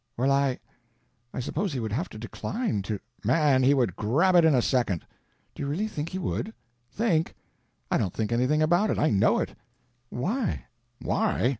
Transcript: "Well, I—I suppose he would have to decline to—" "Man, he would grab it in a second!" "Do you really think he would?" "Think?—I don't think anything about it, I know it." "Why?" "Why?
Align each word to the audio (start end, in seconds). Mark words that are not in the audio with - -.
"Well, 0.17 0.31
I—I 0.31 1.39
suppose 1.39 1.73
he 1.73 1.79
would 1.79 1.91
have 1.91 2.09
to 2.09 2.17
decline 2.17 2.81
to—" 2.81 2.99
"Man, 3.23 3.61
he 3.61 3.75
would 3.75 3.95
grab 3.95 4.35
it 4.35 4.43
in 4.45 4.55
a 4.55 4.61
second!" 4.63 5.05
"Do 5.53 5.61
you 5.61 5.67
really 5.69 5.87
think 5.87 6.09
he 6.09 6.17
would?" 6.17 6.55
"Think?—I 6.91 7.99
don't 7.99 8.11
think 8.11 8.31
anything 8.31 8.63
about 8.63 8.89
it, 8.89 8.97
I 8.97 9.11
know 9.11 9.37
it." 9.37 9.55
"Why?" 10.09 10.65
"Why? 11.03 11.49